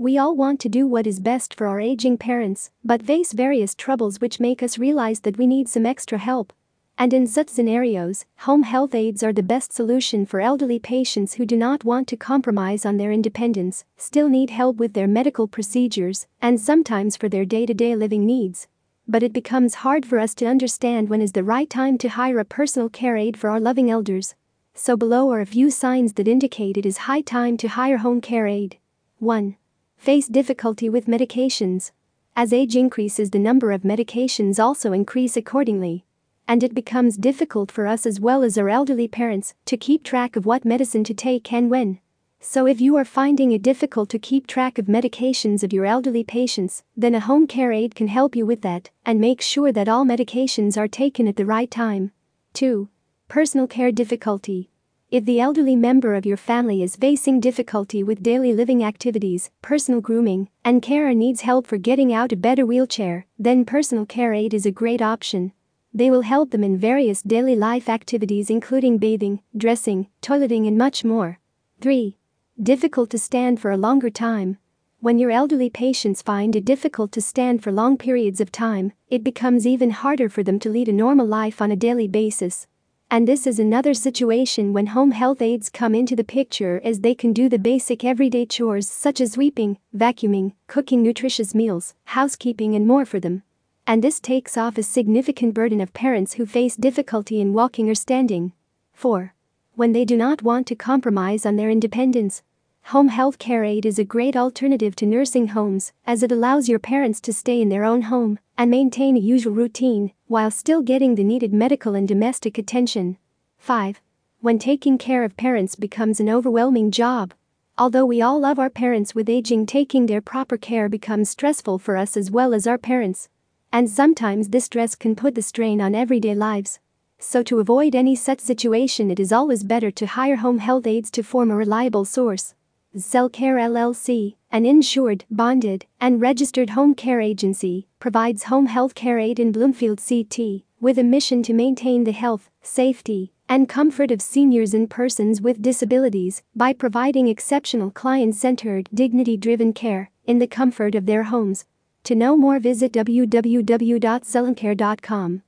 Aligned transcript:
We 0.00 0.16
all 0.16 0.34
want 0.34 0.60
to 0.60 0.70
do 0.70 0.86
what 0.86 1.06
is 1.06 1.20
best 1.20 1.52
for 1.52 1.66
our 1.66 1.78
aging 1.78 2.16
parents, 2.16 2.70
but 2.82 3.02
face 3.02 3.34
various 3.34 3.74
troubles 3.74 4.18
which 4.18 4.40
make 4.40 4.62
us 4.62 4.78
realize 4.78 5.20
that 5.20 5.36
we 5.36 5.46
need 5.46 5.68
some 5.68 5.84
extra 5.84 6.16
help. 6.16 6.54
And 6.96 7.12
in 7.12 7.26
such 7.26 7.50
scenarios, 7.50 8.24
home 8.38 8.62
health 8.62 8.94
aides 8.94 9.22
are 9.22 9.34
the 9.34 9.42
best 9.42 9.74
solution 9.74 10.24
for 10.24 10.40
elderly 10.40 10.78
patients 10.78 11.34
who 11.34 11.44
do 11.44 11.54
not 11.54 11.84
want 11.84 12.08
to 12.08 12.16
compromise 12.16 12.86
on 12.86 12.96
their 12.96 13.12
independence, 13.12 13.84
still 13.98 14.30
need 14.30 14.48
help 14.48 14.78
with 14.78 14.94
their 14.94 15.06
medical 15.06 15.46
procedures, 15.46 16.26
and 16.40 16.58
sometimes 16.58 17.18
for 17.18 17.28
their 17.28 17.44
day 17.44 17.66
to 17.66 17.74
day 17.74 17.94
living 17.94 18.24
needs. 18.24 18.68
But 19.06 19.22
it 19.22 19.34
becomes 19.34 19.84
hard 19.84 20.06
for 20.06 20.18
us 20.18 20.34
to 20.36 20.46
understand 20.46 21.10
when 21.10 21.20
is 21.20 21.32
the 21.32 21.44
right 21.44 21.68
time 21.68 21.98
to 21.98 22.08
hire 22.08 22.38
a 22.38 22.46
personal 22.46 22.88
care 22.88 23.18
aide 23.18 23.36
for 23.36 23.50
our 23.50 23.60
loving 23.60 23.90
elders. 23.90 24.34
So, 24.72 24.96
below 24.96 25.30
are 25.30 25.42
a 25.42 25.54
few 25.54 25.70
signs 25.70 26.14
that 26.14 26.26
indicate 26.26 26.78
it 26.78 26.86
is 26.86 27.04
high 27.04 27.20
time 27.20 27.58
to 27.58 27.68
hire 27.68 27.98
home 27.98 28.22
care 28.22 28.46
aide. 28.46 28.78
1. 29.18 29.56
Face 30.00 30.28
difficulty 30.28 30.88
with 30.88 31.04
medications. 31.04 31.90
As 32.34 32.54
age 32.54 32.74
increases, 32.74 33.28
the 33.28 33.38
number 33.38 33.70
of 33.70 33.82
medications 33.82 34.58
also 34.58 34.94
increase 34.94 35.36
accordingly 35.36 36.06
and 36.48 36.64
it 36.64 36.74
becomes 36.74 37.18
difficult 37.18 37.70
for 37.70 37.86
us 37.86 38.06
as 38.06 38.18
well 38.18 38.42
as 38.42 38.56
our 38.56 38.70
elderly 38.70 39.06
parents 39.06 39.52
to 39.66 39.76
keep 39.76 40.02
track 40.02 40.36
of 40.36 40.46
what 40.46 40.64
medicine 40.64 41.04
to 41.04 41.12
take 41.12 41.52
and 41.52 41.70
when. 41.70 42.00
So, 42.40 42.66
if 42.66 42.80
you 42.80 42.96
are 42.96 43.04
finding 43.04 43.52
it 43.52 43.60
difficult 43.60 44.08
to 44.08 44.18
keep 44.18 44.46
track 44.46 44.78
of 44.78 44.86
medications 44.86 45.62
of 45.62 45.72
your 45.72 45.84
elderly 45.84 46.24
patients, 46.24 46.82
then 46.96 47.14
a 47.14 47.20
home 47.20 47.46
care 47.46 47.70
aide 47.70 47.94
can 47.94 48.08
help 48.08 48.34
you 48.34 48.46
with 48.46 48.62
that 48.62 48.88
and 49.04 49.20
make 49.20 49.42
sure 49.42 49.70
that 49.70 49.88
all 49.88 50.06
medications 50.06 50.78
are 50.78 50.88
taken 50.88 51.28
at 51.28 51.36
the 51.36 51.44
right 51.44 51.70
time. 51.70 52.10
2. 52.54 52.88
Personal 53.28 53.66
care 53.66 53.92
difficulty. 53.92 54.69
If 55.10 55.24
the 55.24 55.40
elderly 55.40 55.74
member 55.74 56.14
of 56.14 56.24
your 56.24 56.36
family 56.36 56.84
is 56.84 56.94
facing 56.94 57.40
difficulty 57.40 58.04
with 58.04 58.22
daily 58.22 58.54
living 58.54 58.84
activities, 58.84 59.50
personal 59.60 60.00
grooming, 60.00 60.50
and 60.64 60.80
care 60.82 61.08
or 61.08 61.14
needs 61.14 61.40
help 61.40 61.66
for 61.66 61.78
getting 61.78 62.12
out 62.12 62.30
of 62.30 62.40
bed 62.40 62.60
or 62.60 62.66
wheelchair, 62.66 63.26
then 63.36 63.64
personal 63.64 64.06
care 64.06 64.32
aide 64.32 64.54
is 64.54 64.66
a 64.66 64.70
great 64.70 65.02
option. 65.02 65.50
They 65.92 66.12
will 66.12 66.20
help 66.20 66.52
them 66.52 66.62
in 66.62 66.78
various 66.78 67.22
daily 67.22 67.56
life 67.56 67.88
activities 67.88 68.50
including 68.50 68.98
bathing, 68.98 69.40
dressing, 69.56 70.06
toileting, 70.22 70.68
and 70.68 70.78
much 70.78 71.02
more. 71.02 71.40
3. 71.80 72.16
Difficult 72.62 73.10
to 73.10 73.18
stand 73.18 73.58
for 73.58 73.72
a 73.72 73.76
longer 73.76 74.10
time. 74.10 74.58
When 75.00 75.18
your 75.18 75.32
elderly 75.32 75.70
patients 75.70 76.22
find 76.22 76.54
it 76.54 76.64
difficult 76.64 77.10
to 77.12 77.20
stand 77.20 77.64
for 77.64 77.72
long 77.72 77.98
periods 77.98 78.40
of 78.40 78.52
time, 78.52 78.92
it 79.08 79.24
becomes 79.24 79.66
even 79.66 79.90
harder 79.90 80.28
for 80.28 80.44
them 80.44 80.60
to 80.60 80.70
lead 80.70 80.88
a 80.88 80.92
normal 80.92 81.26
life 81.26 81.60
on 81.60 81.72
a 81.72 81.76
daily 81.76 82.06
basis. 82.06 82.68
And 83.10 83.26
this 83.26 83.46
is 83.46 83.58
another 83.58 83.92
situation 83.92 84.72
when 84.72 84.86
home 84.88 85.10
health 85.10 85.42
aides 85.42 85.68
come 85.68 85.94
into 85.94 86.14
the 86.14 86.24
picture 86.24 86.80
as 86.84 87.00
they 87.00 87.14
can 87.14 87.32
do 87.32 87.48
the 87.48 87.58
basic 87.58 88.04
everyday 88.04 88.46
chores 88.46 88.88
such 88.88 89.20
as 89.20 89.32
sweeping, 89.32 89.78
vacuuming, 89.94 90.54
cooking 90.68 91.02
nutritious 91.02 91.54
meals, 91.54 91.94
housekeeping, 92.04 92.74
and 92.74 92.86
more 92.86 93.04
for 93.04 93.18
them 93.18 93.42
and 93.90 94.04
this 94.04 94.20
takes 94.20 94.56
off 94.56 94.78
a 94.78 94.84
significant 94.84 95.52
burden 95.52 95.80
of 95.80 95.92
parents 95.92 96.34
who 96.34 96.46
face 96.46 96.76
difficulty 96.76 97.40
in 97.40 97.52
walking 97.52 97.90
or 97.90 97.94
standing. 97.96 98.52
4. 98.92 99.34
When 99.74 99.90
they 99.90 100.04
do 100.04 100.16
not 100.16 100.42
want 100.42 100.68
to 100.68 100.76
compromise 100.76 101.44
on 101.44 101.56
their 101.56 101.70
independence, 101.70 102.44
home 102.84 103.08
health 103.08 103.38
care 103.38 103.62
aide 103.62 103.86
is 103.86 103.98
a 103.98 104.04
great 104.04 104.36
alternative 104.36 104.96
to 104.96 105.06
nursing 105.06 105.48
homes 105.48 105.92
as 106.06 106.22
it 106.22 106.32
allows 106.32 106.68
your 106.68 106.78
parents 106.78 107.20
to 107.20 107.32
stay 107.32 107.60
in 107.60 107.68
their 107.68 107.84
own 107.84 108.02
home 108.02 108.38
and 108.58 108.70
maintain 108.70 109.16
a 109.16 109.20
usual 109.20 109.52
routine 109.52 110.12
while 110.26 110.50
still 110.50 110.82
getting 110.82 111.14
the 111.14 111.24
needed 111.24 111.52
medical 111.52 111.94
and 111.94 112.08
domestic 112.08 112.58
attention. 112.58 113.16
5. 113.58 114.00
When 114.40 114.58
taking 114.58 114.98
care 114.98 115.22
of 115.24 115.36
parents 115.36 115.76
becomes 115.76 116.20
an 116.20 116.28
overwhelming 116.28 116.90
job, 116.90 117.34
Although 117.78 118.04
we 118.04 118.20
all 118.20 118.38
love 118.38 118.58
our 118.58 118.68
parents 118.68 119.14
with 119.14 119.30
aging, 119.30 119.64
taking 119.64 120.04
their 120.04 120.20
proper 120.20 120.58
care 120.58 120.88
becomes 120.88 121.30
stressful 121.30 121.78
for 121.78 121.96
us 121.96 122.14
as 122.14 122.30
well 122.30 122.52
as 122.52 122.66
our 122.66 122.76
parents 122.76 123.28
and 123.72 123.88
sometimes 123.88 124.48
this 124.48 124.64
stress 124.64 124.94
can 124.94 125.14
put 125.14 125.34
the 125.34 125.42
strain 125.42 125.80
on 125.80 125.94
everyday 125.94 126.34
lives. 126.34 126.80
So, 127.18 127.42
to 127.44 127.60
avoid 127.60 127.94
any 127.94 128.16
such 128.16 128.40
situation, 128.40 129.10
it 129.10 129.20
is 129.20 129.32
always 129.32 129.62
better 129.62 129.90
to 129.90 130.06
hire 130.06 130.36
home 130.36 130.58
health 130.58 130.86
aides 130.86 131.10
to 131.12 131.22
form 131.22 131.50
a 131.50 131.56
reliable 131.56 132.04
source. 132.04 132.54
Cellcare 132.96 133.56
LLC, 133.56 134.34
an 134.50 134.66
insured, 134.66 135.24
bonded, 135.30 135.86
and 136.00 136.20
registered 136.20 136.70
home 136.70 136.92
care 136.92 137.20
agency, 137.20 137.86
provides 138.00 138.42
home 138.44 138.66
health 138.66 138.96
care 138.96 139.16
aid 139.16 139.38
in 139.38 139.52
Bloomfield 139.52 140.02
CT 140.06 140.64
with 140.80 140.98
a 140.98 141.04
mission 141.04 141.40
to 141.44 141.52
maintain 141.52 142.02
the 142.02 142.10
health, 142.10 142.50
safety, 142.62 143.32
and 143.48 143.68
comfort 143.68 144.10
of 144.10 144.20
seniors 144.20 144.74
and 144.74 144.90
persons 144.90 145.40
with 145.40 145.62
disabilities 145.62 146.42
by 146.56 146.72
providing 146.72 147.28
exceptional 147.28 147.92
client 147.92 148.34
centered, 148.34 148.88
dignity 148.92 149.36
driven 149.36 149.72
care 149.72 150.10
in 150.26 150.40
the 150.40 150.48
comfort 150.48 150.96
of 150.96 151.06
their 151.06 151.22
homes 151.24 151.64
to 152.02 152.16
know 152.16 152.36
more 152.36 152.58
visit 152.58 152.92
www.cellcare.com. 152.92 155.42